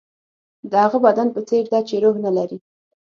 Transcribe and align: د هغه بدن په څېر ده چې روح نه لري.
د 0.69 0.71
هغه 0.83 0.97
بدن 1.05 1.27
په 1.35 1.41
څېر 1.49 1.63
ده 1.71 1.79
چې 1.87 1.95
روح 2.03 2.15
نه 2.25 2.31
لري. 2.37 2.57